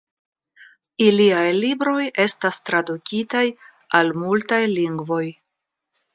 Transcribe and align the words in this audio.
Iliaj 1.07 1.43
libroj 1.57 1.99
estas 2.23 2.59
tradukitaj 2.71 3.45
al 4.01 4.11
multaj 4.25 4.61
lingvoj. 4.75 5.23